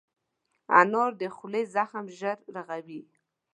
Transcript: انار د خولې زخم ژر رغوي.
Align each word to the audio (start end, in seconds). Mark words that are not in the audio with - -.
انار 0.79 1.11
د 1.21 1.23
خولې 1.35 1.63
زخم 1.75 2.05
ژر 2.17 2.37
رغوي. 2.55 3.01